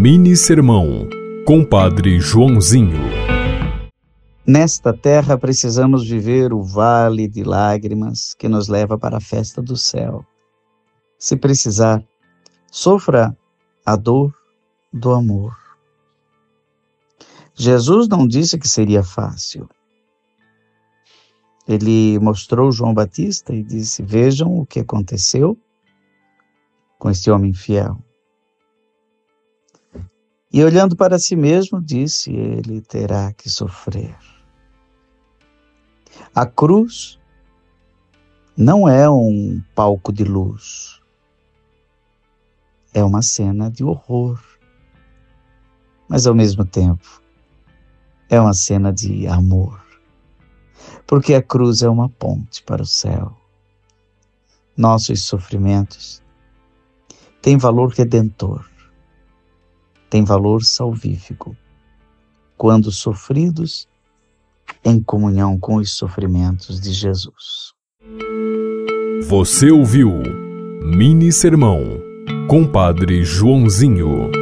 [0.00, 1.08] Mini Sermão,
[1.44, 3.00] Compadre Joãozinho.
[4.46, 9.76] Nesta terra precisamos viver o vale de lágrimas que nos leva para a festa do
[9.76, 10.24] céu.
[11.18, 12.00] Se precisar,
[12.70, 13.36] sofra
[13.84, 14.32] a dor
[14.92, 15.58] do amor.
[17.52, 19.68] Jesus não disse que seria fácil.
[21.66, 25.58] Ele mostrou João Batista e disse: Vejam o que aconteceu
[27.00, 27.98] com este homem fiel.
[30.50, 34.16] E olhando para si mesmo, disse: Ele terá que sofrer.
[36.34, 37.20] A cruz
[38.56, 41.00] não é um palco de luz,
[42.94, 44.42] é uma cena de horror,
[46.08, 47.22] mas ao mesmo tempo
[48.30, 49.84] é uma cena de amor,
[51.06, 53.36] porque a cruz é uma ponte para o céu.
[54.76, 56.22] Nossos sofrimentos
[57.42, 58.64] têm valor redentor
[60.08, 61.56] tem valor salvífico
[62.56, 63.88] quando sofridos
[64.84, 67.72] em comunhão com os sofrimentos de Jesus.
[69.28, 70.12] Você ouviu
[70.82, 71.82] Mini Sermão,
[72.48, 74.37] Compadre Joãozinho.